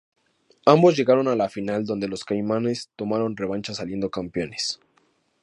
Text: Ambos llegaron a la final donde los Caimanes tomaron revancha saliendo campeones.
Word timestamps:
Ambos 0.65 0.97
llegaron 0.97 1.27
a 1.27 1.35
la 1.35 1.47
final 1.47 1.85
donde 1.85 2.07
los 2.07 2.25
Caimanes 2.25 2.89
tomaron 2.95 3.37
revancha 3.37 3.75
saliendo 3.75 4.09
campeones. 4.09 4.79